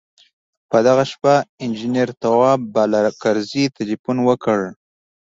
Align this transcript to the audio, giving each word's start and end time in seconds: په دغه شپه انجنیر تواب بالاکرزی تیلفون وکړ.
په 0.69 0.77
دغه 0.87 1.03
شپه 1.11 1.35
انجنیر 1.63 2.09
تواب 2.21 2.59
بالاکرزی 2.73 3.65
تیلفون 3.77 4.17
وکړ. 4.27 4.59